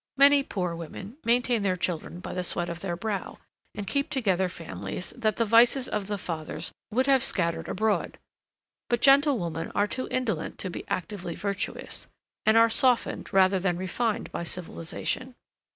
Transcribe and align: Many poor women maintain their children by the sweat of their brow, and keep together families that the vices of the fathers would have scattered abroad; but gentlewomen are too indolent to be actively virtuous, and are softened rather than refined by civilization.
Many 0.17 0.41
poor 0.41 0.73
women 0.75 1.17
maintain 1.23 1.61
their 1.61 1.75
children 1.75 2.21
by 2.21 2.33
the 2.33 2.43
sweat 2.43 2.69
of 2.69 2.79
their 2.79 2.95
brow, 2.95 3.37
and 3.75 3.85
keep 3.85 4.09
together 4.09 4.49
families 4.49 5.13
that 5.15 5.35
the 5.35 5.45
vices 5.45 5.87
of 5.87 6.07
the 6.07 6.17
fathers 6.17 6.71
would 6.89 7.05
have 7.05 7.23
scattered 7.23 7.67
abroad; 7.69 8.17
but 8.89 8.99
gentlewomen 9.03 9.71
are 9.75 9.85
too 9.85 10.07
indolent 10.09 10.57
to 10.57 10.71
be 10.71 10.87
actively 10.87 11.35
virtuous, 11.35 12.07
and 12.47 12.57
are 12.57 12.67
softened 12.67 13.31
rather 13.31 13.59
than 13.59 13.77
refined 13.77 14.31
by 14.31 14.41
civilization. 14.43 15.35